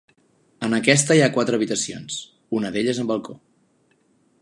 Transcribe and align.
En 0.67 0.73
aquesta 0.77 1.17
hi 1.17 1.21
ha 1.25 1.35
quatre 1.35 1.59
habitacions, 1.59 2.19
una 2.61 2.75
d’elles 2.77 3.03
amb 3.05 3.15
balcó. 3.15 3.41